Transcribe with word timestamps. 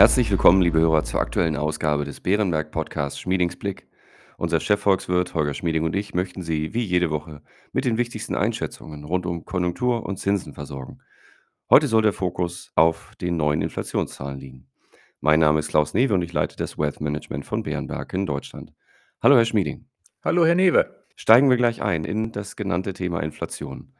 Herzlich 0.00 0.30
willkommen, 0.30 0.62
liebe 0.62 0.80
Hörer, 0.80 1.04
zur 1.04 1.20
aktuellen 1.20 1.56
Ausgabe 1.56 2.06
des 2.06 2.20
Bärenberg 2.20 2.70
Podcasts 2.70 3.20
Schmiedings 3.20 3.56
Blick. 3.56 3.86
Unser 4.38 4.58
Chefvolkswirt 4.58 5.34
Holger 5.34 5.52
Schmieding 5.52 5.84
und 5.84 5.94
ich 5.94 6.14
möchten 6.14 6.40
Sie 6.40 6.72
wie 6.72 6.84
jede 6.84 7.10
Woche 7.10 7.42
mit 7.74 7.84
den 7.84 7.98
wichtigsten 7.98 8.34
Einschätzungen 8.34 9.04
rund 9.04 9.26
um 9.26 9.44
Konjunktur 9.44 10.06
und 10.06 10.16
Zinsen 10.16 10.54
versorgen. 10.54 11.02
Heute 11.68 11.86
soll 11.86 12.00
der 12.00 12.14
Fokus 12.14 12.72
auf 12.76 13.12
den 13.20 13.36
neuen 13.36 13.60
Inflationszahlen 13.60 14.38
liegen. 14.38 14.68
Mein 15.20 15.40
Name 15.40 15.58
ist 15.58 15.68
Klaus 15.68 15.92
Newe 15.92 16.14
und 16.14 16.22
ich 16.22 16.32
leite 16.32 16.56
das 16.56 16.78
Wealth 16.78 17.02
Management 17.02 17.44
von 17.44 17.62
Bärenberg 17.62 18.10
in 18.14 18.24
Deutschland. 18.24 18.72
Hallo, 19.22 19.36
Herr 19.36 19.44
Schmieding. 19.44 19.84
Hallo, 20.24 20.46
Herr 20.46 20.54
Newe. 20.54 21.04
Steigen 21.14 21.50
wir 21.50 21.58
gleich 21.58 21.82
ein 21.82 22.06
in 22.06 22.32
das 22.32 22.56
genannte 22.56 22.94
Thema 22.94 23.22
Inflation. 23.22 23.92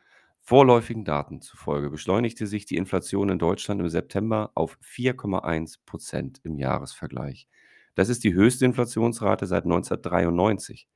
Vorläufigen 0.51 1.05
Daten 1.05 1.41
zufolge 1.41 1.91
beschleunigte 1.91 2.45
sich 2.45 2.67
die 2.67 2.75
Inflation 2.75 3.29
in 3.29 3.39
Deutschland 3.39 3.81
im 3.81 3.89
September 3.89 4.51
auf 4.57 4.79
4,1 4.83 5.77
Prozent 5.87 6.41
im 6.43 6.59
Jahresvergleich. 6.59 7.47
Das 7.95 8.09
ist 8.09 8.25
die 8.25 8.35
höchste 8.35 8.65
Inflationsrate 8.65 9.47
seit 9.47 9.63
1993. 9.63 10.89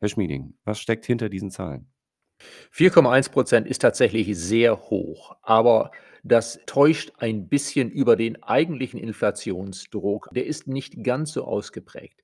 Herr 0.00 0.08
Schmieding, 0.10 0.58
was 0.64 0.78
steckt 0.78 1.06
hinter 1.06 1.30
diesen 1.30 1.50
Zahlen? 1.50 1.90
4,1 2.74 3.30
Prozent 3.30 3.66
ist 3.66 3.78
tatsächlich 3.78 4.36
sehr 4.36 4.78
hoch, 4.78 5.36
aber 5.40 5.90
das 6.22 6.60
täuscht 6.66 7.12
ein 7.16 7.48
bisschen 7.48 7.90
über 7.90 8.14
den 8.14 8.42
eigentlichen 8.42 9.00
Inflationsdruck. 9.00 10.28
Der 10.34 10.44
ist 10.44 10.66
nicht 10.66 11.02
ganz 11.02 11.32
so 11.32 11.44
ausgeprägt. 11.44 12.22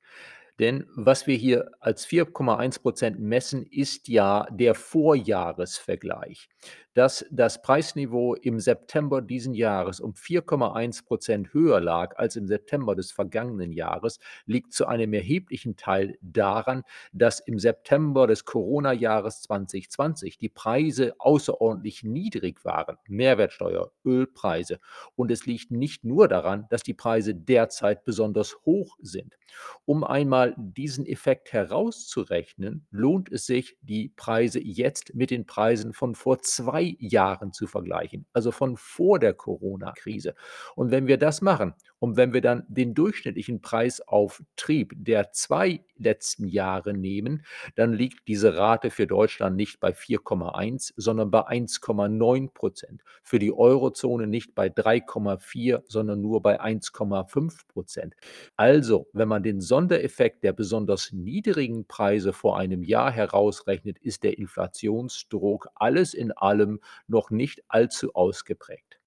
Denn 0.59 0.87
was 0.95 1.27
wir 1.27 1.37
hier 1.37 1.71
als 1.81 2.07
4,1 2.07 2.81
Prozent 2.81 3.19
messen, 3.19 3.67
ist 3.67 4.09
ja 4.09 4.47
der 4.51 4.75
Vorjahresvergleich. 4.75 6.49
Dass 6.95 7.27
das 7.33 7.61
Preisniveau 7.61 8.35
im 8.35 8.61
September 8.61 9.21
diesen 9.21 9.53
Jahres 9.53 9.99
um 9.99 10.13
4,1 10.13 11.05
Prozent 11.05 11.53
höher 11.53 11.81
lag 11.81 12.17
als 12.19 12.37
im 12.37 12.47
September 12.47 12.95
des 12.95 13.11
vergangenen 13.11 13.73
Jahres, 13.73 14.21
liegt 14.47 14.73
zu 14.73 14.87
einem 14.87 15.13
erheblichen 15.13 15.75
Teil 15.75 16.17
daran, 16.21 16.85
dass 17.13 17.41
im 17.41 17.59
September 17.59 18.29
des 18.29 18.45
Corona-Jahres 18.45 19.43
2020 19.43 20.39
die 20.39 20.49
Preise 20.49 21.15
außerordentlich 21.19 22.05
niedrig 22.05 22.65
waren, 22.65 22.97
Mehrwertsteuer, 23.09 23.91
Ölpreise. 24.05 24.79
Und 25.17 25.33
es 25.33 25.47
liegt 25.47 25.73
nicht 25.73 26.05
nur 26.05 26.29
daran, 26.29 26.67
dass 26.71 26.85
die 26.85 26.95
Preise 26.95 27.35
derzeit 27.35 28.05
besonders 28.05 28.57
hoch 28.65 28.97
sind. 29.01 29.37
Um 29.85 30.05
einmal 30.05 30.55
diesen 30.57 31.07
Effekt 31.07 31.53
herauszurechnen, 31.53 32.87
lohnt 32.93 33.33
es 33.33 33.47
sich, 33.47 33.77
die 33.83 34.13
Preise 34.15 34.61
jetzt 34.61 35.15
mit 35.15 35.31
den 35.31 35.45
Preisen 35.47 35.93
von 35.93 36.15
vor 36.15 36.39
zwei 36.41 36.84
Jahren 36.99 37.53
zu 37.53 37.67
vergleichen, 37.67 38.27
also 38.33 38.51
von 38.51 38.77
vor 38.77 39.19
der 39.19 39.35
Corona-Krise. 39.35 40.35
Und 40.75 40.91
wenn 40.91 41.07
wir 41.07 41.19
das 41.19 41.43
machen 41.43 41.75
und 41.99 42.17
wenn 42.17 42.33
wir 42.33 42.41
dann 42.41 42.65
den 42.69 42.95
durchschnittlichen 42.95 43.61
Preisauftrieb 43.61 44.93
der 44.97 45.33
zwei 45.33 45.81
letzten 45.97 46.47
Jahre 46.47 46.93
nehmen, 46.93 47.45
dann 47.77 47.93
liegt 47.93 48.29
diese 48.29 48.57
Rate 48.57 48.91
für 48.91 49.07
Deutschland 49.07 49.57
nicht 49.57 49.81
bei 49.81 49.93
4,1, 49.93 50.93
sondern 50.97 51.31
bei 51.31 51.49
1,9 51.49 52.53
Prozent. 52.53 53.03
Für 53.23 53.39
die 53.39 53.53
Eurozone 53.53 54.27
nicht 54.27 54.55
bei 54.55 54.69
3,4, 54.69 55.83
sondern 55.87 56.21
nur 56.21 56.43
bei 56.43 56.61
1,5 56.61 57.67
Prozent. 57.69 58.15
Also, 58.57 59.09
wenn 59.13 59.29
man 59.29 59.43
den 59.43 59.61
Sondereffekt 59.61 60.45
der 60.45 60.53
besonders 60.53 61.13
niedrigen 61.13 61.87
Preise 61.87 62.33
vor 62.33 62.59
einem 62.59 62.83
Jahr 62.83 63.11
herausrechnet, 63.11 63.99
ist 63.99 64.25
der 64.25 64.39
Inflationsdruck 64.39 65.69
alles 65.75 66.15
in 66.15 66.33
allem 66.33 66.74
noch 67.07 67.31
nicht 67.31 67.63
allzu 67.69 68.15
ausgeprägt. 68.15 69.01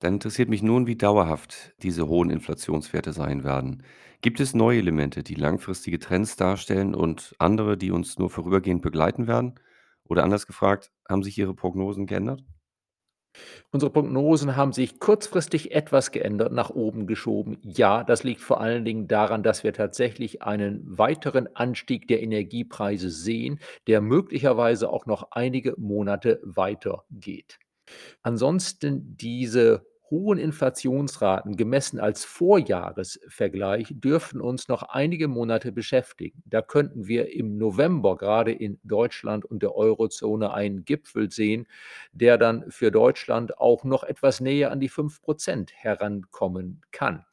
Dann 0.00 0.14
interessiert 0.14 0.48
mich 0.48 0.62
nun, 0.62 0.86
wie 0.86 0.96
dauerhaft 0.96 1.74
diese 1.82 2.06
hohen 2.08 2.30
Inflationswerte 2.30 3.12
sein 3.12 3.42
werden. 3.44 3.82
Gibt 4.20 4.40
es 4.40 4.54
neue 4.54 4.78
Elemente, 4.78 5.22
die 5.22 5.34
langfristige 5.34 5.98
Trends 5.98 6.36
darstellen 6.36 6.94
und 6.94 7.34
andere, 7.38 7.76
die 7.76 7.90
uns 7.90 8.18
nur 8.18 8.30
vorübergehend 8.30 8.82
begleiten 8.82 9.26
werden? 9.26 9.58
Oder 10.04 10.24
anders 10.24 10.46
gefragt, 10.46 10.90
haben 11.08 11.22
sich 11.22 11.36
Ihre 11.38 11.54
Prognosen 11.54 12.06
geändert? 12.06 12.42
Unsere 13.70 13.92
Prognosen 13.92 14.56
haben 14.56 14.72
sich 14.72 14.98
kurzfristig 14.98 15.72
etwas 15.72 16.10
geändert, 16.10 16.52
nach 16.52 16.70
oben 16.70 17.06
geschoben. 17.06 17.58
Ja, 17.62 18.04
das 18.04 18.24
liegt 18.24 18.40
vor 18.40 18.60
allen 18.60 18.84
Dingen 18.84 19.08
daran, 19.08 19.42
dass 19.42 19.64
wir 19.64 19.72
tatsächlich 19.72 20.42
einen 20.42 20.82
weiteren 20.86 21.48
Anstieg 21.54 22.08
der 22.08 22.22
Energiepreise 22.22 23.10
sehen, 23.10 23.60
der 23.86 24.00
möglicherweise 24.00 24.90
auch 24.90 25.06
noch 25.06 25.32
einige 25.32 25.74
Monate 25.76 26.40
weitergeht. 26.44 27.58
Ansonsten 28.22 29.16
diese 29.16 29.86
hohen 30.10 30.38
Inflationsraten 30.38 31.56
gemessen 31.56 32.00
als 32.00 32.24
Vorjahresvergleich 32.24 33.94
dürften 33.98 34.40
uns 34.40 34.68
noch 34.68 34.82
einige 34.82 35.28
Monate 35.28 35.72
beschäftigen. 35.72 36.42
Da 36.46 36.62
könnten 36.62 37.06
wir 37.08 37.32
im 37.34 37.58
November 37.58 38.16
gerade 38.16 38.52
in 38.52 38.78
Deutschland 38.84 39.44
und 39.44 39.62
der 39.62 39.74
Eurozone 39.74 40.52
einen 40.52 40.84
Gipfel 40.84 41.30
sehen, 41.30 41.66
der 42.12 42.38
dann 42.38 42.70
für 42.70 42.90
Deutschland 42.90 43.58
auch 43.58 43.84
noch 43.84 44.02
etwas 44.04 44.40
näher 44.40 44.72
an 44.72 44.80
die 44.80 44.88
5 44.88 45.20
Prozent 45.20 45.72
herankommen 45.74 46.82
kann. 46.90 47.24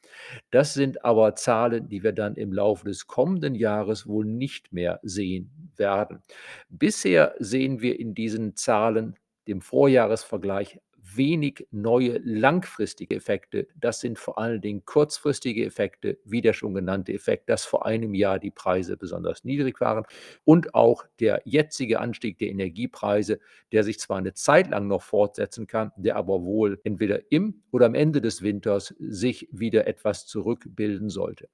Das 0.51 0.73
sind 0.73 1.03
aber 1.05 1.35
Zahlen, 1.35 1.89
die 1.89 2.03
wir 2.03 2.13
dann 2.13 2.35
im 2.35 2.53
Laufe 2.53 2.85
des 2.85 3.07
kommenden 3.07 3.55
Jahres 3.55 4.07
wohl 4.07 4.25
nicht 4.25 4.73
mehr 4.73 4.99
sehen 5.03 5.71
werden. 5.77 6.21
Bisher 6.69 7.35
sehen 7.39 7.81
wir 7.81 7.99
in 7.99 8.13
diesen 8.15 8.55
Zahlen 8.55 9.15
dem 9.47 9.61
Vorjahresvergleich 9.61 10.79
wenig 11.17 11.67
neue 11.71 12.19
langfristige 12.23 13.15
Effekte. 13.15 13.67
Das 13.75 13.99
sind 13.99 14.19
vor 14.19 14.37
allen 14.37 14.61
Dingen 14.61 14.85
kurzfristige 14.85 15.65
Effekte, 15.65 16.17
wie 16.25 16.41
der 16.41 16.53
schon 16.53 16.73
genannte 16.73 17.13
Effekt, 17.13 17.49
dass 17.49 17.65
vor 17.65 17.85
einem 17.85 18.13
Jahr 18.13 18.39
die 18.39 18.51
Preise 18.51 18.97
besonders 18.97 19.43
niedrig 19.43 19.79
waren 19.81 20.05
und 20.43 20.73
auch 20.73 21.05
der 21.19 21.41
jetzige 21.45 21.99
Anstieg 21.99 22.37
der 22.37 22.49
Energiepreise, 22.49 23.39
der 23.71 23.83
sich 23.83 23.99
zwar 23.99 24.17
eine 24.17 24.33
Zeit 24.33 24.69
lang 24.69 24.87
noch 24.87 25.01
fortsetzen 25.01 25.67
kann, 25.67 25.91
der 25.97 26.15
aber 26.15 26.43
wohl 26.43 26.79
entweder 26.83 27.19
im 27.31 27.63
oder 27.71 27.85
am 27.85 27.95
Ende 27.95 28.21
des 28.21 28.41
Winters 28.41 28.95
sich 28.99 29.47
wieder 29.51 29.87
etwas 29.87 30.25
zurückbilden 30.27 31.09
sollte. 31.09 31.49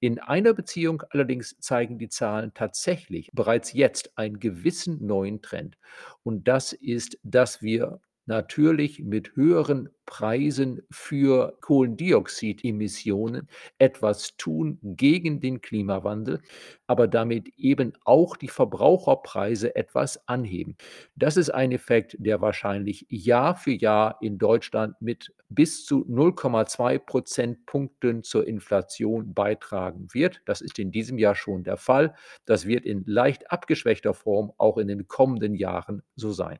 In 0.00 0.18
einer 0.18 0.54
Beziehung 0.54 1.02
allerdings 1.10 1.58
zeigen 1.58 1.98
die 1.98 2.08
Zahlen 2.08 2.52
tatsächlich 2.54 3.30
bereits 3.32 3.72
jetzt 3.72 4.16
einen 4.16 4.40
gewissen 4.40 5.04
neuen 5.06 5.42
Trend. 5.42 5.78
Und 6.22 6.48
das 6.48 6.72
ist, 6.72 7.18
dass 7.22 7.62
wir 7.62 8.00
natürlich 8.26 9.00
mit 9.00 9.36
höheren 9.36 9.88
Preisen 10.06 10.82
für 10.90 11.56
Kohlendioxidemissionen 11.60 13.48
etwas 13.78 14.36
tun 14.36 14.78
gegen 14.82 15.40
den 15.40 15.60
Klimawandel, 15.60 16.40
aber 16.86 17.08
damit 17.08 17.48
eben 17.56 17.92
auch 18.04 18.36
die 18.36 18.48
Verbraucherpreise 18.48 19.74
etwas 19.76 20.28
anheben. 20.28 20.76
Das 21.16 21.36
ist 21.36 21.50
ein 21.50 21.72
Effekt, 21.72 22.16
der 22.18 22.40
wahrscheinlich 22.40 23.06
Jahr 23.08 23.56
für 23.56 23.72
Jahr 23.72 24.18
in 24.20 24.38
Deutschland 24.38 24.94
mit 25.00 25.32
bis 25.48 25.84
zu 25.84 26.04
0,2 26.06 26.98
Prozentpunkten 26.98 28.22
zur 28.22 28.46
Inflation 28.46 29.34
beitragen 29.34 30.08
wird. 30.12 30.42
Das 30.46 30.60
ist 30.60 30.78
in 30.78 30.90
diesem 30.90 31.18
Jahr 31.18 31.34
schon 31.34 31.64
der 31.64 31.76
Fall. 31.76 32.14
Das 32.44 32.66
wird 32.66 32.84
in 32.84 33.04
leicht 33.06 33.50
abgeschwächter 33.50 34.14
Form 34.14 34.52
auch 34.58 34.78
in 34.78 34.88
den 34.88 35.08
kommenden 35.08 35.54
Jahren 35.54 36.02
so 36.16 36.32
sein. 36.32 36.58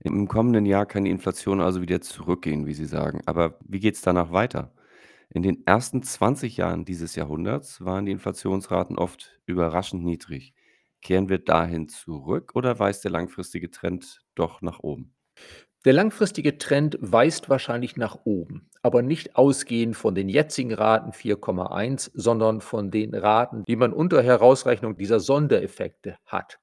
Im 0.00 0.28
kommenden 0.28 0.66
Jahr 0.66 0.86
kann 0.86 1.04
die 1.04 1.10
Inflation 1.10 1.60
also 1.60 1.80
wieder 1.80 2.00
zurückgehen, 2.00 2.66
wie 2.66 2.74
Sie 2.74 2.86
sagen. 2.86 3.20
Aber 3.26 3.58
wie 3.66 3.80
geht 3.80 3.94
es 3.94 4.02
danach 4.02 4.32
weiter? 4.32 4.72
In 5.30 5.42
den 5.42 5.66
ersten 5.66 6.02
20 6.02 6.56
Jahren 6.56 6.84
dieses 6.84 7.16
Jahrhunderts 7.16 7.84
waren 7.84 8.06
die 8.06 8.12
Inflationsraten 8.12 8.98
oft 8.98 9.40
überraschend 9.46 10.04
niedrig. 10.04 10.54
Kehren 11.02 11.28
wir 11.28 11.38
dahin 11.38 11.88
zurück 11.88 12.52
oder 12.54 12.78
weist 12.78 13.04
der 13.04 13.10
langfristige 13.10 13.70
Trend 13.70 14.22
doch 14.34 14.62
nach 14.62 14.80
oben? 14.80 15.14
Der 15.84 15.92
langfristige 15.92 16.56
Trend 16.56 16.96
weist 17.00 17.50
wahrscheinlich 17.50 17.96
nach 17.96 18.20
oben, 18.24 18.70
aber 18.82 19.02
nicht 19.02 19.36
ausgehend 19.36 19.96
von 19.96 20.14
den 20.14 20.30
jetzigen 20.30 20.72
Raten 20.72 21.10
4,1, 21.10 22.10
sondern 22.14 22.62
von 22.62 22.90
den 22.90 23.14
Raten, 23.14 23.64
die 23.66 23.76
man 23.76 23.92
unter 23.92 24.22
Herausrechnung 24.22 24.96
dieser 24.96 25.20
Sondereffekte 25.20 26.16
hat. 26.24 26.58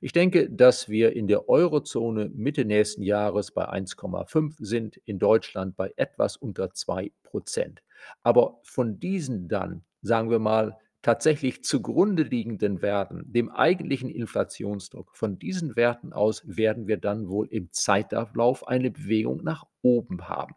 Ich 0.00 0.12
denke, 0.12 0.48
dass 0.48 0.88
wir 0.88 1.14
in 1.14 1.26
der 1.26 1.48
Eurozone 1.48 2.30
Mitte 2.30 2.64
nächsten 2.64 3.02
Jahres 3.02 3.50
bei 3.50 3.68
1,5 3.68 4.54
sind, 4.58 4.96
in 5.04 5.18
Deutschland 5.18 5.76
bei 5.76 5.92
etwas 5.96 6.36
unter 6.38 6.72
2 6.72 7.12
Prozent. 7.22 7.82
Aber 8.22 8.58
von 8.62 8.98
diesen 8.98 9.48
dann, 9.48 9.84
sagen 10.00 10.30
wir 10.30 10.38
mal, 10.38 10.78
tatsächlich 11.02 11.64
zugrunde 11.64 12.22
liegenden 12.24 12.82
Werten, 12.82 13.24
dem 13.32 13.48
eigentlichen 13.50 14.10
Inflationsdruck, 14.10 15.16
von 15.16 15.38
diesen 15.38 15.76
Werten 15.76 16.12
aus 16.12 16.42
werden 16.46 16.86
wir 16.88 16.98
dann 16.98 17.28
wohl 17.28 17.48
im 17.48 17.72
Zeitablauf 17.72 18.66
eine 18.68 18.90
Bewegung 18.90 19.42
nach 19.42 19.64
oben 19.82 20.28
haben. 20.28 20.54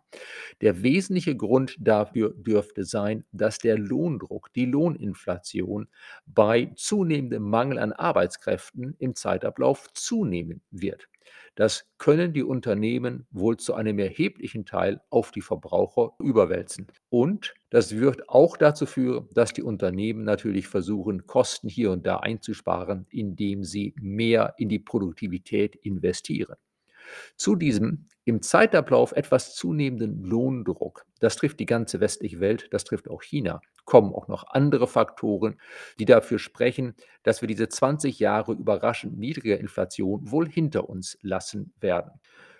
Der 0.62 0.84
wesentliche 0.84 1.36
Grund 1.36 1.78
dafür 1.80 2.34
dürfte 2.36 2.84
sein, 2.84 3.26
dass 3.32 3.58
der 3.58 3.78
Lohndruck, 3.78 4.52
die 4.54 4.66
Lohninflation 4.66 5.88
bei 6.26 6.72
zunehmendem 6.76 7.44
Mangel 7.50 7.80
an 7.80 7.94
Arbeitskräften 7.94 8.96
im 9.00 9.16
Zeitablauf 9.16 9.92
zunehmen 9.94 10.62
wird. 10.72 11.08
Das 11.56 11.86
können 11.98 12.34
die 12.34 12.44
Unternehmen 12.44 13.28
wohl 13.32 13.58
zu 13.58 13.74
einem 13.74 14.00
erheblichen 14.00 14.66
Teil 14.66 15.02
auf 15.10 15.32
die 15.32 15.42
Verbraucher 15.42 16.14
überwälzen. 16.20 16.88
Und 17.10 17.54
das 17.70 17.96
wird 17.98 18.30
auch 18.30 18.58
dazu 18.58 18.86
führen, 18.86 19.28
dass 19.34 19.54
die 19.54 19.64
Unternehmen 19.64 20.24
natürlich 20.24 20.68
versuchen, 20.68 21.26
Kosten 21.28 21.70
hier 21.70 21.92
und 21.92 22.06
da 22.06 22.18
einzusparen, 22.18 23.06
indem 23.10 23.64
sie 23.64 23.94
mehr 24.00 24.56
in 24.58 24.70
die 24.70 24.80
Produktivität 24.80 25.76
investieren. 25.76 26.56
Zu 27.36 27.56
diesem 27.56 28.08
im 28.26 28.42
Zeitablauf 28.42 29.12
etwas 29.12 29.56
zunehmenden 29.56 30.24
Lohndruck, 30.24 31.06
das 31.20 31.36
trifft 31.36 31.60
die 31.60 31.66
ganze 31.66 32.00
westliche 32.00 32.40
Welt, 32.40 32.68
das 32.72 32.86
trifft 32.86 33.10
auch 33.10 33.22
China, 33.22 33.62
kommen 33.86 34.14
auch 34.14 34.28
noch 34.28 34.46
andere 34.48 34.88
Faktoren, 34.88 35.60
die 36.00 36.06
dafür 36.06 36.40
sprechen, 36.40 36.96
dass 37.24 37.42
wir 37.42 37.48
diese 37.48 37.68
20 37.68 38.20
Jahre 38.20 38.54
überraschend 38.54 39.18
niedriger 39.18 39.60
Inflation 39.60 40.32
wohl 40.32 40.48
hinter 40.48 40.90
uns 40.90 41.18
lassen 41.22 41.74
werden. 41.80 42.12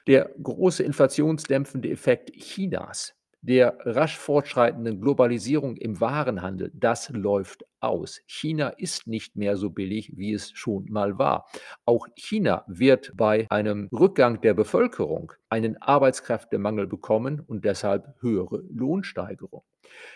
Der 0.08 0.32
große 0.42 0.84
inflationsdämpfende 0.84 1.90
Effekt 1.90 2.32
Chinas 2.34 3.16
der 3.44 3.78
rasch 3.82 4.18
fortschreitenden 4.18 5.02
Globalisierung 5.02 5.76
im 5.76 6.00
Warenhandel, 6.00 6.72
das 6.74 7.10
läuft 7.10 7.66
aus. 7.84 8.22
China 8.26 8.70
ist 8.70 9.08
nicht 9.08 9.36
mehr 9.36 9.58
so 9.58 9.70
billig, 9.70 10.14
wie 10.16 10.34
es 10.34 10.52
schon 10.52 10.86
mal 10.90 11.18
war. 11.18 11.46
Auch 11.86 12.08
China 12.16 12.64
wird 12.68 13.12
bei 13.16 13.48
einem 13.50 13.90
Rückgang 13.92 14.42
der 14.42 14.54
Bevölkerung 14.54 15.34
einen 15.50 15.82
Arbeitskräftemangel 15.82 16.88
bekommen 16.88 17.40
und 17.40 17.66
deshalb 17.66 18.16
höhere 18.22 18.64
Lohnsteigerung. 18.70 19.64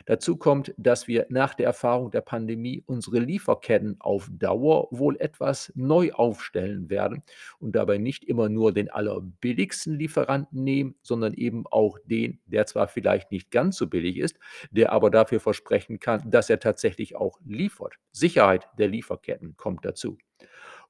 Dazu 0.05 0.37
kommt, 0.37 0.73
dass 0.77 1.07
wir 1.07 1.25
nach 1.29 1.53
der 1.53 1.67
Erfahrung 1.67 2.11
der 2.11 2.21
Pandemie 2.21 2.83
unsere 2.85 3.19
Lieferketten 3.19 3.97
auf 3.99 4.29
Dauer 4.31 4.87
wohl 4.91 5.17
etwas 5.19 5.71
neu 5.75 6.11
aufstellen 6.13 6.89
werden 6.89 7.23
und 7.59 7.75
dabei 7.75 7.97
nicht 7.97 8.23
immer 8.23 8.49
nur 8.49 8.73
den 8.73 8.89
allerbilligsten 8.89 9.97
Lieferanten 9.97 10.63
nehmen, 10.63 10.95
sondern 11.01 11.33
eben 11.33 11.65
auch 11.67 11.99
den, 12.05 12.39
der 12.45 12.65
zwar 12.65 12.87
vielleicht 12.87 13.31
nicht 13.31 13.51
ganz 13.51 13.77
so 13.77 13.87
billig 13.87 14.17
ist, 14.17 14.37
der 14.71 14.91
aber 14.91 15.09
dafür 15.09 15.39
versprechen 15.39 15.99
kann, 15.99 16.29
dass 16.29 16.49
er 16.49 16.59
tatsächlich 16.59 17.15
auch 17.15 17.39
liefert. 17.57 17.95
Sicherheit 18.11 18.67
der 18.77 18.87
Lieferketten 18.87 19.57
kommt 19.57 19.85
dazu. 19.85 20.17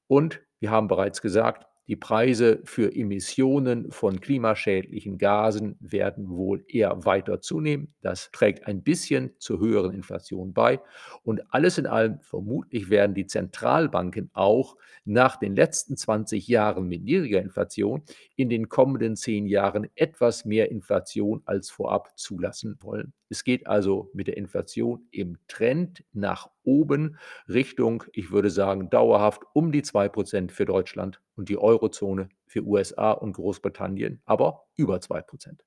Und 0.07 0.41
wir 0.59 0.71
haben 0.71 0.87
bereits 0.87 1.21
gesagt, 1.21 1.67
die 1.87 1.95
Preise 1.95 2.59
für 2.65 2.93
Emissionen 2.93 3.91
von 3.91 4.19
klimaschädlichen 4.19 5.17
Gasen 5.17 5.77
werden 5.79 6.29
wohl 6.29 6.65
eher 6.67 7.05
weiter 7.05 7.39
zunehmen. 7.39 7.93
Das 8.01 8.29
trägt 8.31 8.67
ein 8.67 8.83
bisschen 8.83 9.31
zur 9.39 9.59
höheren 9.59 9.93
Inflation 9.93 10.53
bei. 10.53 10.81
Und 11.23 11.53
alles 11.53 11.77
in 11.77 11.87
allem, 11.87 12.19
vermutlich 12.19 12.89
werden 12.89 13.15
die 13.15 13.25
Zentralbanken 13.25 14.29
auch 14.33 14.75
nach 15.05 15.37
den 15.37 15.55
letzten 15.55 15.95
20 15.95 16.49
Jahren 16.49 16.89
mit 16.89 17.03
niedriger 17.03 17.41
Inflation 17.41 18.03
in 18.35 18.49
den 18.49 18.67
kommenden 18.67 19.15
zehn 19.15 19.45
Jahren 19.45 19.87
etwas 19.95 20.43
mehr 20.43 20.69
Inflation 20.69 21.41
als 21.45 21.69
vorab 21.69 22.19
zulassen 22.19 22.77
wollen. 22.81 23.13
Es 23.29 23.43
geht 23.43 23.67
also 23.67 24.09
mit 24.13 24.27
der 24.27 24.37
Inflation 24.37 25.07
im 25.11 25.37
Trend 25.47 26.03
nach 26.13 26.49
oben 26.63 27.17
Richtung, 27.47 28.03
ich 28.13 28.31
würde 28.31 28.49
sagen, 28.49 28.89
dauerhaft 28.89 29.43
um 29.53 29.71
die 29.71 29.83
2% 29.83 30.51
für 30.51 30.65
Deutschland 30.65 31.21
und 31.35 31.49
die 31.49 31.57
Eurozone 31.57 32.29
für 32.45 32.63
USA 32.63 33.11
und 33.11 33.33
Großbritannien, 33.33 34.21
aber 34.25 34.65
über 34.75 34.97
2%. 34.97 35.59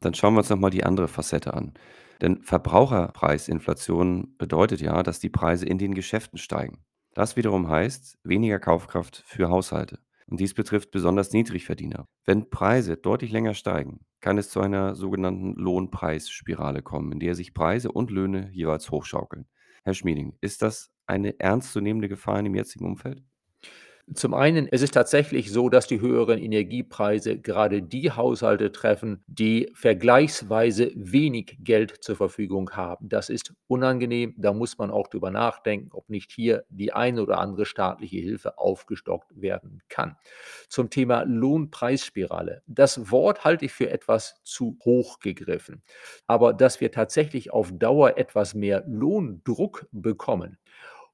Dann 0.00 0.14
schauen 0.14 0.34
wir 0.34 0.38
uns 0.38 0.50
noch 0.50 0.58
mal 0.58 0.70
die 0.70 0.84
andere 0.84 1.08
Facette 1.08 1.54
an. 1.54 1.72
Denn 2.20 2.42
Verbraucherpreisinflation 2.42 4.36
bedeutet 4.38 4.80
ja, 4.80 5.02
dass 5.02 5.20
die 5.20 5.28
Preise 5.28 5.66
in 5.66 5.78
den 5.78 5.94
Geschäften 5.94 6.38
steigen. 6.38 6.84
Das 7.14 7.36
wiederum 7.36 7.68
heißt 7.68 8.18
weniger 8.24 8.58
Kaufkraft 8.58 9.22
für 9.26 9.48
Haushalte. 9.48 9.98
Und 10.28 10.40
dies 10.40 10.54
betrifft 10.54 10.90
besonders 10.90 11.32
Niedrigverdiener. 11.32 12.08
Wenn 12.24 12.50
Preise 12.50 12.96
deutlich 12.96 13.30
länger 13.30 13.54
steigen, 13.54 14.00
kann 14.20 14.38
es 14.38 14.50
zu 14.50 14.60
einer 14.60 14.94
sogenannten 14.96 15.54
Lohnpreisspirale 15.54 16.82
kommen, 16.82 17.12
in 17.12 17.20
der 17.20 17.34
sich 17.34 17.54
Preise 17.54 17.92
und 17.92 18.10
Löhne 18.10 18.50
jeweils 18.52 18.90
hochschaukeln. 18.90 19.46
Herr 19.84 19.94
Schmieding, 19.94 20.36
ist 20.40 20.62
das 20.62 20.90
eine 21.06 21.38
ernstzunehmende 21.38 22.08
Gefahr 22.08 22.38
in 22.40 22.46
dem 22.46 22.56
jetzigen 22.56 22.86
Umfeld? 22.86 23.22
Zum 24.14 24.34
einen, 24.34 24.68
es 24.70 24.82
ist 24.82 24.94
tatsächlich 24.94 25.50
so, 25.50 25.68
dass 25.68 25.88
die 25.88 26.00
höheren 26.00 26.38
Energiepreise 26.38 27.38
gerade 27.38 27.82
die 27.82 28.12
Haushalte 28.12 28.70
treffen, 28.70 29.24
die 29.26 29.68
vergleichsweise 29.74 30.92
wenig 30.94 31.58
Geld 31.58 32.04
zur 32.04 32.14
Verfügung 32.14 32.70
haben. 32.70 33.08
Das 33.08 33.28
ist 33.30 33.52
unangenehm. 33.66 34.32
Da 34.38 34.52
muss 34.52 34.78
man 34.78 34.92
auch 34.92 35.08
drüber 35.08 35.32
nachdenken, 35.32 35.88
ob 35.92 36.08
nicht 36.08 36.30
hier 36.30 36.64
die 36.68 36.92
eine 36.92 37.20
oder 37.20 37.38
andere 37.38 37.66
staatliche 37.66 38.18
Hilfe 38.18 38.58
aufgestockt 38.58 39.40
werden 39.40 39.82
kann. 39.88 40.16
Zum 40.68 40.88
Thema 40.88 41.24
Lohnpreisspirale. 41.24 42.62
Das 42.68 43.10
Wort 43.10 43.44
halte 43.44 43.64
ich 43.64 43.72
für 43.72 43.90
etwas 43.90 44.40
zu 44.44 44.78
hoch 44.84 45.18
gegriffen. 45.18 45.82
Aber 46.28 46.52
dass 46.52 46.80
wir 46.80 46.92
tatsächlich 46.92 47.52
auf 47.52 47.72
Dauer 47.72 48.16
etwas 48.16 48.54
mehr 48.54 48.84
Lohndruck 48.86 49.88
bekommen, 49.90 50.58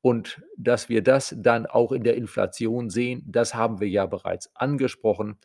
und 0.02 0.42
dass 0.58 0.88
wir 0.88 1.02
das 1.02 1.34
dann 1.38 1.64
auch 1.64 1.92
in 1.92 2.02
der 2.02 2.16
Inflation 2.16 2.90
sehen, 2.90 3.22
das 3.26 3.54
haben 3.54 3.80
wir 3.80 3.88
ja 3.88 4.06
bereits 4.06 4.54
angesprochen. 4.54 5.38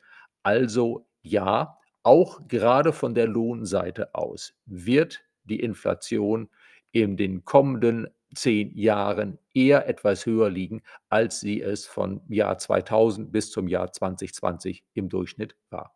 Also 0.44 1.08
ja, 1.22 1.78
auch 2.04 2.48
gerade 2.48 2.92
von 2.92 3.14
der 3.14 3.28
Lohnseite 3.28 4.14
aus 4.16 4.56
wird 4.66 5.22
die 5.44 5.60
Inflation 5.60 6.50
in 6.92 7.18
den 7.18 7.46
kommenden 7.46 8.08
zehn 8.34 8.76
Jahren 8.76 9.38
eher 9.54 9.88
etwas 9.88 10.26
höher 10.26 10.50
liegen, 10.50 10.82
als 11.10 11.40
sie 11.40 11.62
es 11.62 11.86
von 11.86 12.22
Jahr 12.28 12.58
2000 12.58 13.32
bis 13.32 13.52
zum 13.52 13.68
Jahr 13.68 13.92
2020 13.92 14.84
im 14.94 15.08
Durchschnitt 15.08 15.56
war. 15.70 15.96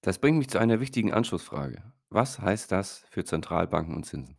Das 0.00 0.18
bringt 0.18 0.38
mich 0.38 0.48
zu 0.48 0.58
einer 0.58 0.80
wichtigen 0.80 1.12
Anschlussfrage. 1.12 1.82
Was 2.10 2.38
heißt 2.38 2.70
das 2.72 3.04
für 3.10 3.24
Zentralbanken 3.24 3.94
und 3.94 4.04
Zinsen? 4.04 4.37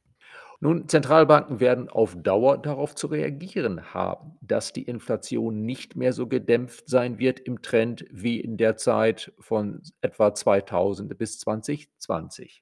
Nun, 0.62 0.90
Zentralbanken 0.90 1.62
werden 1.62 1.88
auf 1.88 2.22
Dauer 2.22 2.58
darauf 2.58 2.94
zu 2.94 3.08
reagieren 3.08 3.94
haben, 3.94 4.38
dass 4.42 4.74
die 4.74 4.84
Inflation 4.84 5.62
nicht 5.62 5.96
mehr 5.96 6.12
so 6.12 6.28
gedämpft 6.28 6.90
sein 6.90 7.18
wird 7.18 7.40
im 7.40 7.62
Trend 7.62 8.06
wie 8.12 8.42
in 8.42 8.58
der 8.58 8.76
Zeit 8.76 9.32
von 9.40 9.82
etwa 10.02 10.34
2000 10.34 11.18
bis 11.18 11.40
2020. 11.40 12.62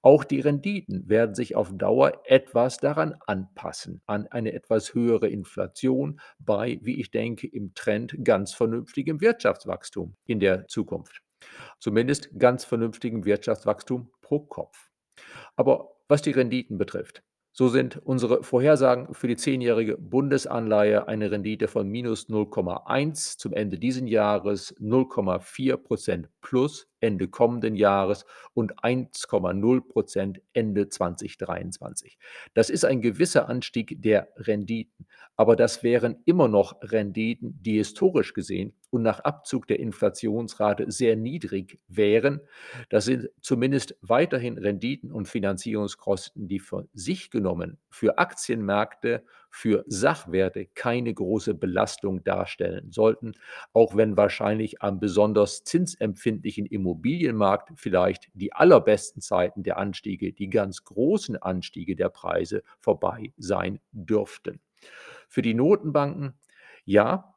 Auch 0.00 0.24
die 0.24 0.40
Renditen 0.40 1.08
werden 1.08 1.34
sich 1.34 1.56
auf 1.56 1.70
Dauer 1.76 2.22
etwas 2.24 2.78
daran 2.78 3.16
anpassen, 3.26 4.00
an 4.06 4.26
eine 4.28 4.52
etwas 4.52 4.94
höhere 4.94 5.28
Inflation 5.28 6.20
bei, 6.38 6.78
wie 6.82 7.00
ich 7.00 7.10
denke, 7.10 7.48
im 7.48 7.74
Trend 7.74 8.16
ganz 8.24 8.54
vernünftigem 8.54 9.20
Wirtschaftswachstum 9.20 10.16
in 10.24 10.40
der 10.40 10.68
Zukunft. 10.68 11.22
Zumindest 11.80 12.30
ganz 12.38 12.64
vernünftigem 12.64 13.26
Wirtschaftswachstum 13.26 14.10
pro 14.22 14.40
Kopf. 14.40 14.88
Aber 15.56 15.95
was 16.08 16.22
die 16.22 16.32
Renditen 16.32 16.78
betrifft, 16.78 17.22
so 17.58 17.68
sind 17.68 17.96
unsere 18.04 18.42
Vorhersagen 18.42 19.14
für 19.14 19.28
die 19.28 19.36
zehnjährige 19.36 19.96
Bundesanleihe 19.96 21.08
eine 21.08 21.30
Rendite 21.30 21.68
von 21.68 21.88
minus 21.88 22.28
0,1 22.28 23.38
zum 23.38 23.54
Ende 23.54 23.78
diesen 23.78 24.06
Jahres, 24.06 24.76
0,4 24.78 25.78
Prozent 25.78 26.28
plus 26.42 26.86
Ende 27.00 27.28
kommenden 27.28 27.74
Jahres 27.74 28.26
und 28.52 28.78
1,0 28.80 29.80
Prozent 29.88 30.42
Ende 30.52 30.90
2023. 30.90 32.18
Das 32.52 32.68
ist 32.68 32.84
ein 32.84 33.00
gewisser 33.00 33.48
Anstieg 33.48 34.02
der 34.02 34.28
Renditen, 34.36 35.06
aber 35.34 35.56
das 35.56 35.82
wären 35.82 36.16
immer 36.26 36.48
noch 36.48 36.76
Renditen, 36.82 37.58
die 37.62 37.78
historisch 37.78 38.34
gesehen 38.34 38.74
und 38.90 39.02
nach 39.02 39.20
Abzug 39.20 39.66
der 39.66 39.80
Inflationsrate 39.80 40.90
sehr 40.90 41.16
niedrig 41.16 41.78
wären. 41.88 42.40
Das 42.88 43.04
sind 43.04 43.28
zumindest 43.40 43.96
weiterhin 44.00 44.58
Renditen 44.58 45.12
und 45.12 45.28
Finanzierungskosten, 45.28 46.48
die 46.48 46.60
für 46.60 46.88
sich 46.92 47.30
genommen 47.30 47.78
für 47.96 48.18
Aktienmärkte, 48.18 49.24
für 49.50 49.82
Sachwerte 49.86 50.66
keine 50.74 51.14
große 51.14 51.54
Belastung 51.54 52.22
darstellen 52.24 52.92
sollten, 52.92 53.32
auch 53.72 53.96
wenn 53.96 54.18
wahrscheinlich 54.18 54.82
am 54.82 55.00
besonders 55.00 55.64
zinsempfindlichen 55.64 56.66
Immobilienmarkt 56.66 57.72
vielleicht 57.76 58.28
die 58.34 58.52
allerbesten 58.52 59.22
Zeiten 59.22 59.62
der 59.62 59.78
Anstiege, 59.78 60.34
die 60.34 60.50
ganz 60.50 60.84
großen 60.84 61.36
Anstiege 61.38 61.96
der 61.96 62.10
Preise 62.10 62.62
vorbei 62.80 63.32
sein 63.38 63.80
dürften. 63.92 64.60
Für 65.28 65.40
die 65.40 65.54
Notenbanken, 65.54 66.34
ja, 66.84 67.35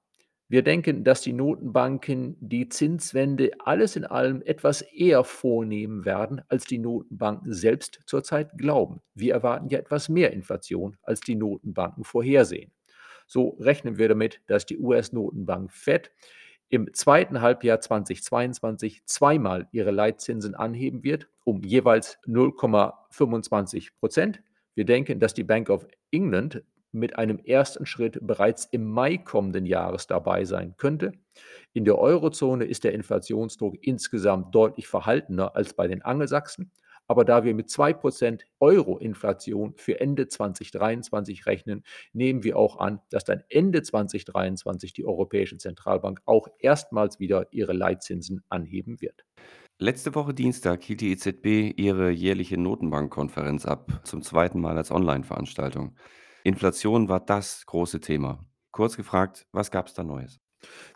wir 0.51 0.63
denken, 0.63 1.03
dass 1.03 1.21
die 1.21 1.33
Notenbanken 1.33 2.35
die 2.39 2.69
Zinswende 2.69 3.51
alles 3.59 3.95
in 3.95 4.03
allem 4.03 4.41
etwas 4.41 4.81
eher 4.81 5.23
vornehmen 5.23 6.05
werden, 6.05 6.41
als 6.47 6.65
die 6.65 6.79
Notenbanken 6.79 7.53
selbst 7.53 7.99
zurzeit 8.07 8.57
glauben. 8.57 8.99
Wir 9.13 9.33
erwarten 9.33 9.69
ja 9.69 9.77
etwas 9.77 10.09
mehr 10.09 10.33
Inflation, 10.33 10.97
als 11.03 11.21
die 11.21 11.35
Notenbanken 11.35 12.03
vorhersehen. 12.03 12.71
So 13.27 13.49
rechnen 13.59 13.99
wir 13.99 14.09
damit, 14.09 14.41
dass 14.47 14.65
die 14.65 14.79
US-Notenbank 14.79 15.71
Fed 15.71 16.11
im 16.69 16.91
zweiten 16.95 17.41
Halbjahr 17.41 17.79
2022 17.79 19.05
zweimal 19.05 19.67
ihre 19.71 19.91
Leitzinsen 19.91 20.55
anheben 20.55 21.03
wird, 21.03 21.27
um 21.43 21.61
jeweils 21.61 22.17
0,25 22.25 23.89
Prozent. 23.99 24.41
Wir 24.73 24.85
denken, 24.85 25.19
dass 25.19 25.35
die 25.35 25.43
Bank 25.43 25.69
of 25.69 25.85
England 26.09 26.63
mit 26.91 27.17
einem 27.17 27.39
ersten 27.39 27.85
Schritt 27.85 28.19
bereits 28.21 28.65
im 28.65 28.89
Mai 28.89 29.17
kommenden 29.17 29.65
Jahres 29.65 30.07
dabei 30.07 30.45
sein 30.45 30.75
könnte. 30.77 31.11
In 31.73 31.85
der 31.85 31.97
Eurozone 31.97 32.65
ist 32.65 32.83
der 32.83 32.93
Inflationsdruck 32.93 33.75
insgesamt 33.81 34.53
deutlich 34.53 34.87
verhaltener 34.87 35.55
als 35.55 35.73
bei 35.73 35.87
den 35.87 36.01
Angelsachsen. 36.01 36.71
Aber 37.09 37.25
da 37.25 37.43
wir 37.43 37.55
mit 37.55 37.69
2% 37.69 38.41
Euro-Inflation 38.59 39.73
für 39.77 39.99
Ende 39.99 40.27
2023 40.27 41.47
rechnen, 41.47 41.83
nehmen 42.13 42.43
wir 42.43 42.55
auch 42.55 42.77
an, 42.77 42.99
dass 43.09 43.23
dann 43.23 43.41
Ende 43.49 43.81
2023 43.81 44.93
die 44.93 45.05
Europäische 45.05 45.57
Zentralbank 45.57 46.21
auch 46.25 46.47
erstmals 46.59 47.19
wieder 47.19 47.47
ihre 47.49 47.73
Leitzinsen 47.73 48.43
anheben 48.49 49.01
wird. 49.01 49.25
Letzte 49.79 50.13
Woche 50.13 50.35
Dienstag 50.35 50.83
hielt 50.83 51.01
die 51.01 51.11
EZB 51.11 51.73
ihre 51.79 52.11
jährliche 52.11 52.59
Notenbankkonferenz 52.59 53.65
ab, 53.65 54.01
zum 54.03 54.21
zweiten 54.21 54.59
Mal 54.59 54.77
als 54.77 54.91
Online-Veranstaltung. 54.91 55.95
Inflation 56.43 57.09
war 57.09 57.19
das 57.19 57.65
große 57.65 57.99
Thema. 57.99 58.45
Kurz 58.71 58.95
gefragt, 58.95 59.45
was 59.51 59.71
gab 59.71 59.87
es 59.87 59.93
da 59.93 60.03
Neues? 60.03 60.39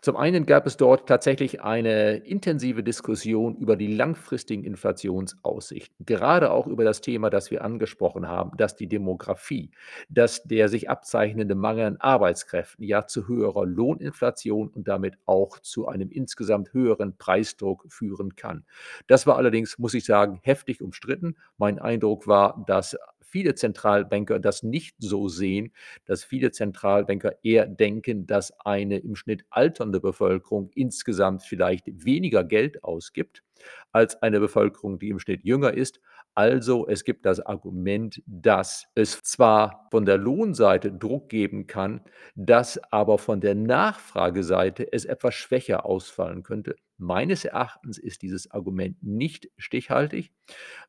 Zum 0.02 0.16
einen 0.16 0.44
gab 0.44 0.66
es 0.66 0.76
dort 0.76 1.08
tatsächlich 1.08 1.62
eine 1.62 2.16
intensive 2.16 2.82
Diskussion 2.82 3.56
über 3.56 3.76
die 3.76 3.86
langfristigen 3.94 4.64
Inflationsaussichten, 4.64 6.04
gerade 6.04 6.50
auch 6.50 6.66
über 6.66 6.84
das 6.84 7.00
Thema, 7.00 7.30
das 7.30 7.50
wir 7.50 7.64
angesprochen 7.64 8.28
haben, 8.28 8.56
dass 8.58 8.76
die 8.76 8.88
Demografie, 8.88 9.70
dass 10.10 10.42
der 10.42 10.68
sich 10.68 10.90
abzeichnende 10.90 11.54
Mangel 11.54 11.86
an 11.86 11.96
Arbeitskräften 11.96 12.84
ja 12.84 13.06
zu 13.06 13.26
höherer 13.26 13.64
Lohninflation 13.64 14.68
und 14.68 14.86
damit 14.86 15.16
auch 15.24 15.58
zu 15.60 15.88
einem 15.88 16.10
insgesamt 16.10 16.72
höheren 16.74 17.16
Preisdruck 17.16 17.86
führen 17.88 18.36
kann. 18.36 18.64
Das 19.06 19.26
war 19.26 19.36
allerdings, 19.36 19.78
muss 19.78 19.94
ich 19.94 20.04
sagen, 20.04 20.40
heftig 20.42 20.82
umstritten. 20.82 21.36
Mein 21.56 21.78
Eindruck 21.78 22.26
war, 22.26 22.64
dass 22.66 22.96
viele 23.34 23.56
Zentralbanker 23.56 24.38
das 24.38 24.62
nicht 24.62 24.94
so 25.00 25.28
sehen, 25.28 25.72
dass 26.04 26.22
viele 26.22 26.52
Zentralbanker 26.52 27.32
eher 27.42 27.66
denken, 27.66 28.28
dass 28.28 28.52
eine 28.60 28.98
im 28.98 29.16
Schnitt 29.16 29.44
alternde 29.50 29.98
Bevölkerung 29.98 30.70
insgesamt 30.76 31.42
vielleicht 31.42 31.86
weniger 32.04 32.44
Geld 32.44 32.84
ausgibt 32.84 33.42
als 33.90 34.22
eine 34.22 34.38
Bevölkerung, 34.38 35.00
die 35.00 35.08
im 35.08 35.18
Schnitt 35.18 35.42
jünger 35.42 35.74
ist. 35.74 36.00
Also 36.36 36.86
es 36.86 37.02
gibt 37.02 37.26
das 37.26 37.40
Argument, 37.40 38.22
dass 38.26 38.86
es 38.94 39.20
zwar 39.24 39.88
von 39.90 40.06
der 40.06 40.16
Lohnseite 40.18 40.92
Druck 40.92 41.28
geben 41.28 41.66
kann, 41.66 42.02
dass 42.36 42.80
aber 42.92 43.18
von 43.18 43.40
der 43.40 43.56
Nachfrageseite 43.56 44.92
es 44.92 45.06
etwas 45.06 45.34
schwächer 45.34 45.84
ausfallen 45.86 46.44
könnte. 46.44 46.76
Meines 46.96 47.44
Erachtens 47.44 47.98
ist 47.98 48.22
dieses 48.22 48.50
Argument 48.50 48.96
nicht 49.02 49.50
stichhaltig. 49.56 50.32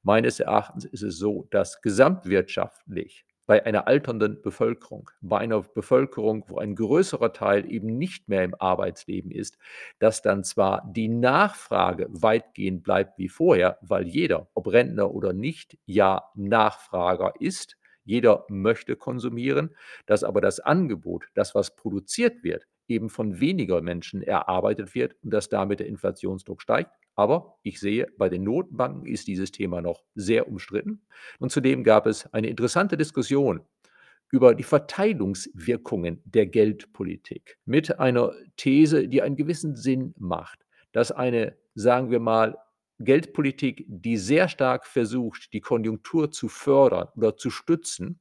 Meines 0.04 0.40
Erachtens 0.40 0.86
ist 0.86 1.02
es 1.02 1.18
so, 1.18 1.48
dass 1.52 1.82
gesamtwirtschaftlich 1.82 3.26
bei 3.48 3.66
einer 3.66 3.88
alternden 3.88 4.42
Bevölkerung, 4.42 5.10
bei 5.22 5.40
einer 5.40 5.62
Bevölkerung, 5.62 6.46
wo 6.48 6.58
ein 6.58 6.76
größerer 6.76 7.34
Teil 7.34 7.72
eben 7.72 7.98
nicht 7.98 8.28
mehr 8.28 8.44
im 8.44 8.56
Arbeitsleben 8.56 9.32
ist, 9.32 9.58
dass 10.00 10.22
dann 10.22 10.44
zwar 10.44 10.90
die 10.92 11.10
Nachfrage 11.10 12.08
weitgehend 12.10 12.84
bleibt 12.84 13.18
wie 13.18 13.30
vorher, 13.30 13.78
weil 13.82 14.08
jeder, 14.08 14.48
ob 14.54 14.68
Rentner 14.68 15.12
oder 15.12 15.34
nicht, 15.34 15.78
ja 15.86 16.24
Nachfrager 16.36 17.34
ist, 17.40 17.78
jeder 18.04 18.46
möchte 18.50 18.96
konsumieren, 18.96 19.76
dass 20.06 20.24
aber 20.24 20.42
das 20.42 20.60
Angebot, 20.60 21.28
das, 21.34 21.56
was 21.56 21.76
produziert 21.76 22.44
wird, 22.44 22.68
eben 22.88 23.10
von 23.10 23.40
weniger 23.40 23.82
Menschen 23.82 24.22
erarbeitet 24.22 24.96
wird 24.96 25.16
und 25.24 25.32
dass 25.32 25.50
damit 25.50 25.80
der 25.80 25.88
Inflationsdruck 25.88 26.62
steigt. 26.62 26.92
Aber 27.16 27.58
ich 27.64 27.80
sehe, 27.80 28.08
bei 28.18 28.30
den 28.30 28.44
Notenbanken 28.44 29.06
ist 29.06 29.28
dieses 29.28 29.52
Thema 29.52 29.82
noch 29.82 30.04
sehr 30.16 30.48
umstritten. 30.48 31.02
Und 31.40 31.52
zudem 31.52 31.84
gab 31.84 32.06
es 32.08 32.32
eine 32.34 32.48
interessante 32.48 32.98
Diskussion 32.98 33.62
über 34.32 34.54
die 34.54 34.64
Verteilungswirkungen 34.64 36.22
der 36.26 36.46
Geldpolitik 36.48 37.58
mit 37.66 38.00
einer 38.00 38.34
These, 38.58 39.08
die 39.08 39.22
einen 39.22 39.36
gewissen 39.36 39.76
Sinn 39.76 40.14
macht, 40.18 40.66
dass 40.92 41.12
eine, 41.12 41.56
sagen 41.74 42.12
wir 42.12 42.20
mal, 42.20 42.58
Geldpolitik, 43.00 43.86
die 43.88 44.18
sehr 44.18 44.48
stark 44.48 44.86
versucht, 44.86 45.52
die 45.54 45.62
Konjunktur 45.62 46.32
zu 46.32 46.48
fördern 46.48 47.10
oder 47.16 47.36
zu 47.36 47.50
stützen, 47.50 48.20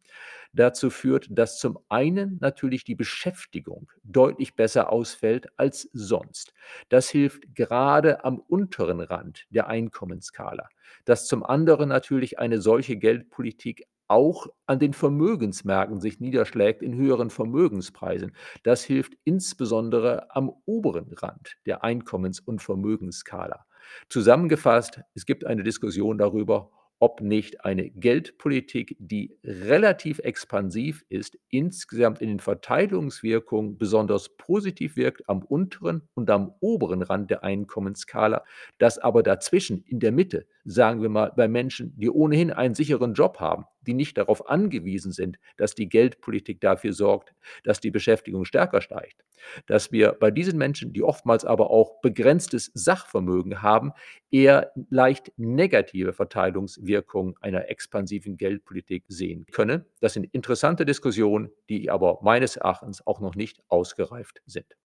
dazu 0.53 0.91
führt, 0.91 1.27
dass 1.31 1.59
zum 1.59 1.79
einen 1.89 2.39
natürlich 2.41 2.85
die 2.85 2.95
Beschäftigung 2.95 3.91
deutlich 4.03 4.55
besser 4.55 4.91
ausfällt 4.91 5.49
als 5.59 5.89
sonst. 5.93 6.55
Das 6.89 7.09
hilft 7.09 7.55
gerade 7.55 8.25
am 8.25 8.39
unteren 8.39 9.01
Rand 9.01 9.47
der 9.51 9.69
Einkommensskala. 9.69 10.69
Dass 11.05 11.27
zum 11.27 11.45
anderen 11.45 11.89
natürlich 11.89 12.39
eine 12.39 12.61
solche 12.61 12.97
Geldpolitik 12.97 13.87
auch 14.07 14.47
an 14.67 14.79
den 14.79 14.93
Vermögensmärkten 14.93 16.01
sich 16.01 16.21
niederschlägt 16.21 16.83
in 16.83 16.95
höheren 16.95 17.31
Vermögenspreisen. 17.31 18.33
Das 18.63 18.85
hilft 18.85 19.15
insbesondere 19.25 20.35
am 20.35 20.53
oberen 20.67 21.13
Rand 21.15 21.57
der 21.65 21.83
Einkommens- 21.85 22.41
und 22.41 22.61
Vermögensskala. 22.61 23.65
Zusammengefasst, 24.09 25.01
es 25.15 25.27
gibt 25.27 25.45
eine 25.47 25.63
Diskussion 25.63 26.19
darüber, 26.19 26.71
ob 27.01 27.21
nicht 27.21 27.65
eine 27.65 27.91
Geldpolitik, 27.91 28.97
die 28.99 29.37
relativ 29.45 30.21
expansiv 30.21 31.05
ist, 31.09 31.37
insgesamt 31.51 32.21
in 32.21 32.29
den 32.29 32.41
Verteilungswirkungen 32.41 33.77
besonders 33.77 34.37
positiv 34.37 34.97
wirkt 34.97 35.29
am 35.29 35.43
unteren 35.43 36.09
und 36.15 36.31
am 36.31 36.55
oberen 36.61 37.03
Rand 37.03 37.31
der 37.31 37.45
Einkommensskala, 37.45 38.45
dass 38.79 38.99
aber 38.99 39.23
dazwischen 39.23 39.83
in 39.87 40.01
der 40.01 40.13
Mitte, 40.13 40.47
sagen 40.65 41.03
wir 41.03 41.09
mal, 41.09 41.33
bei 41.37 41.49
Menschen, 41.49 41.93
die 41.99 42.11
ohnehin 42.11 42.51
einen 42.51 42.75
sicheren 42.75 43.13
Job 43.13 43.39
haben, 43.41 43.65
die 43.85 43.95
nicht 43.95 44.19
darauf 44.19 44.49
angewiesen 44.49 45.13
sind, 45.13 45.39
dass 45.57 45.75
die 45.75 45.89
Geldpolitik 45.89 46.61
dafür 46.61 46.93
sorgt, 46.93 47.35
dass 47.63 47.81
die 47.81 47.91
Beschäftigung 47.91 48.45
stärker 48.45 48.81
steigt, 48.81 49.25
dass 49.67 49.93
wir 49.93 50.13
bei 50.13 50.31
diesen 50.31 50.59
Menschen, 50.59 50.93
die 50.93 51.03
oftmals 51.03 51.45
aber 51.45 51.71
auch 51.71 52.01
begrenztes 52.01 52.71
Sachvermögen 52.75 53.63
haben, 53.63 53.93
eher 54.31 54.73
leicht 54.91 55.33
negative 55.37 56.13
Verteilungswirkungen 56.13 57.35
einer 57.41 57.71
expansiven 57.71 58.37
Geldpolitik 58.37 59.05
sehen 59.09 59.47
können. 59.53 59.85
Das 60.01 60.15
sind 60.15 60.25
interessante 60.33 60.85
Diskussionen, 60.85 61.51
die 61.69 61.91
aber 61.91 62.19
meines 62.23 62.57
Erachtens 62.57 63.07
auch 63.07 63.21
noch 63.21 63.35
nicht 63.35 63.63
ausgereift 63.69 64.43
sind. 64.47 64.77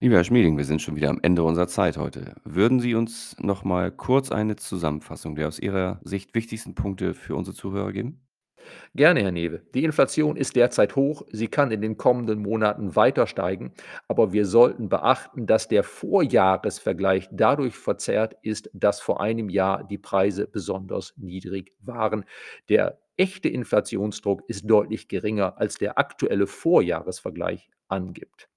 Lieber 0.00 0.16
Herr 0.16 0.24
Schmieding, 0.24 0.56
wir 0.56 0.64
sind 0.64 0.82
schon 0.82 0.96
wieder 0.96 1.08
am 1.08 1.20
Ende 1.22 1.42
unserer 1.42 1.68
Zeit 1.68 1.96
heute. 1.96 2.34
Würden 2.44 2.80
Sie 2.80 2.94
uns 2.94 3.36
noch 3.38 3.64
mal 3.64 3.90
kurz 3.90 4.32
eine 4.32 4.56
Zusammenfassung 4.56 5.36
der 5.36 5.48
aus 5.48 5.58
Ihrer 5.58 6.00
Sicht 6.02 6.34
wichtigsten 6.34 6.74
Punkte 6.74 7.14
für 7.14 7.36
unsere 7.36 7.56
Zuhörer 7.56 7.92
geben? 7.92 8.23
Gerne, 8.94 9.22
Herr 9.22 9.32
Newe. 9.32 9.62
Die 9.74 9.84
Inflation 9.84 10.36
ist 10.36 10.56
derzeit 10.56 10.96
hoch. 10.96 11.22
Sie 11.30 11.48
kann 11.48 11.70
in 11.70 11.80
den 11.80 11.96
kommenden 11.96 12.40
Monaten 12.40 12.96
weiter 12.96 13.26
steigen. 13.26 13.72
Aber 14.08 14.32
wir 14.32 14.46
sollten 14.46 14.88
beachten, 14.88 15.46
dass 15.46 15.68
der 15.68 15.82
Vorjahresvergleich 15.82 17.28
dadurch 17.32 17.76
verzerrt 17.76 18.36
ist, 18.42 18.70
dass 18.72 19.00
vor 19.00 19.20
einem 19.20 19.48
Jahr 19.48 19.84
die 19.84 19.98
Preise 19.98 20.46
besonders 20.46 21.14
niedrig 21.16 21.72
waren. 21.80 22.24
Der 22.68 22.98
echte 23.16 23.48
Inflationsdruck 23.48 24.42
ist 24.48 24.68
deutlich 24.68 25.08
geringer, 25.08 25.58
als 25.58 25.76
der 25.76 25.98
aktuelle 25.98 26.46
Vorjahresvergleich 26.46 27.70
angibt. 27.88 28.48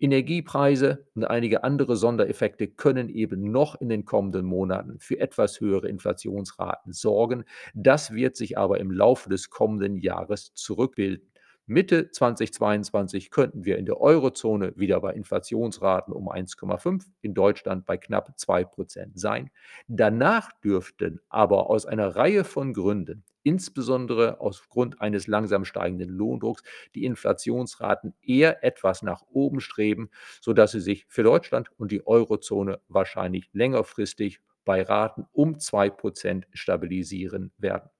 Energiepreise 0.00 1.06
und 1.14 1.24
einige 1.24 1.62
andere 1.62 1.94
Sondereffekte 1.94 2.68
können 2.68 3.10
eben 3.10 3.52
noch 3.52 3.80
in 3.80 3.90
den 3.90 4.06
kommenden 4.06 4.46
Monaten 4.46 4.98
für 4.98 5.20
etwas 5.20 5.60
höhere 5.60 5.88
Inflationsraten 5.88 6.92
sorgen. 6.92 7.44
Das 7.74 8.12
wird 8.12 8.34
sich 8.34 8.56
aber 8.56 8.80
im 8.80 8.90
Laufe 8.90 9.28
des 9.28 9.50
kommenden 9.50 9.98
Jahres 9.98 10.54
zurückbilden. 10.54 11.30
Mitte 11.66 12.10
2022 12.10 13.30
könnten 13.30 13.64
wir 13.64 13.78
in 13.78 13.86
der 13.86 14.00
Eurozone 14.00 14.72
wieder 14.74 15.00
bei 15.00 15.12
Inflationsraten 15.12 16.12
um 16.12 16.28
1,5, 16.28 17.04
in 17.20 17.32
Deutschland 17.32 17.86
bei 17.86 17.96
knapp 17.96 18.36
2 18.36 18.64
Prozent 18.64 19.20
sein. 19.20 19.50
Danach 19.86 20.50
dürften 20.64 21.20
aber 21.28 21.70
aus 21.70 21.86
einer 21.86 22.16
Reihe 22.16 22.42
von 22.42 22.72
Gründen, 22.72 23.22
insbesondere 23.42 24.40
aufgrund 24.40 25.00
eines 25.00 25.26
langsam 25.26 25.64
steigenden 25.64 26.10
Lohndrucks, 26.10 26.62
die 26.94 27.04
Inflationsraten 27.04 28.14
eher 28.22 28.64
etwas 28.64 29.02
nach 29.02 29.22
oben 29.32 29.60
streben, 29.60 30.10
sodass 30.40 30.72
sie 30.72 30.80
sich 30.80 31.06
für 31.08 31.22
Deutschland 31.22 31.70
und 31.78 31.92
die 31.92 32.06
Eurozone 32.06 32.80
wahrscheinlich 32.88 33.48
längerfristig 33.52 34.40
bei 34.64 34.82
Raten 34.82 35.26
um 35.32 35.58
2 35.58 35.90
Prozent 35.90 36.46
stabilisieren 36.52 37.52
werden. 37.58 37.90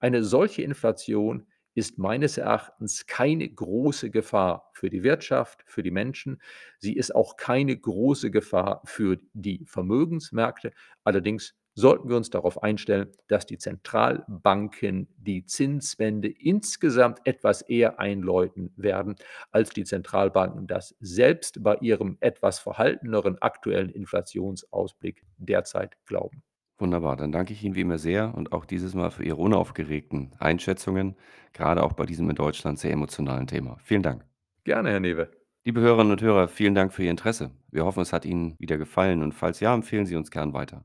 Eine 0.00 0.24
solche 0.24 0.62
Inflation 0.62 1.46
ist 1.74 1.98
meines 1.98 2.38
Erachtens 2.38 3.06
keine 3.06 3.46
große 3.48 4.10
Gefahr 4.10 4.70
für 4.72 4.88
die 4.88 5.02
Wirtschaft, 5.02 5.62
für 5.66 5.82
die 5.82 5.90
Menschen. 5.90 6.40
Sie 6.78 6.94
ist 6.94 7.14
auch 7.14 7.36
keine 7.36 7.76
große 7.76 8.30
Gefahr 8.30 8.80
für 8.86 9.18
die 9.34 9.62
Vermögensmärkte. 9.66 10.72
Allerdings 11.04 11.54
sollten 11.76 12.08
wir 12.08 12.16
uns 12.16 12.30
darauf 12.30 12.62
einstellen, 12.62 13.12
dass 13.28 13.46
die 13.46 13.58
Zentralbanken 13.58 15.08
die 15.18 15.44
Zinswende 15.44 16.28
insgesamt 16.28 17.20
etwas 17.24 17.62
eher 17.62 18.00
einläuten 18.00 18.72
werden, 18.76 19.14
als 19.52 19.70
die 19.70 19.84
Zentralbanken 19.84 20.66
das 20.66 20.96
selbst 21.00 21.62
bei 21.62 21.76
ihrem 21.76 22.16
etwas 22.20 22.58
verhalteneren 22.58 23.36
aktuellen 23.40 23.90
Inflationsausblick 23.90 25.22
derzeit 25.36 25.96
glauben. 26.06 26.42
Wunderbar, 26.78 27.16
dann 27.16 27.32
danke 27.32 27.52
ich 27.52 27.62
Ihnen 27.62 27.74
wie 27.74 27.82
immer 27.82 27.98
sehr 27.98 28.34
und 28.34 28.52
auch 28.52 28.64
dieses 28.64 28.94
Mal 28.94 29.10
für 29.10 29.22
Ihre 29.22 29.36
unaufgeregten 29.36 30.32
Einschätzungen, 30.38 31.16
gerade 31.52 31.82
auch 31.82 31.92
bei 31.92 32.04
diesem 32.04 32.28
in 32.28 32.36
Deutschland 32.36 32.78
sehr 32.78 32.92
emotionalen 32.92 33.46
Thema. 33.46 33.78
Vielen 33.82 34.02
Dank. 34.02 34.24
Gerne, 34.64 34.90
Herr 34.90 35.00
Newe. 35.00 35.30
Liebe 35.64 35.80
Hörerinnen 35.80 36.12
und 36.12 36.22
Hörer, 36.22 36.48
vielen 36.48 36.74
Dank 36.74 36.92
für 36.92 37.02
Ihr 37.02 37.10
Interesse. 37.10 37.50
Wir 37.70 37.84
hoffen, 37.84 38.00
es 38.00 38.12
hat 38.12 38.24
Ihnen 38.24 38.56
wieder 38.58 38.78
gefallen 38.78 39.22
und 39.22 39.32
falls 39.32 39.60
ja, 39.60 39.74
empfehlen 39.74 40.06
Sie 40.06 40.16
uns 40.16 40.30
gern 40.30 40.52
weiter. 40.52 40.84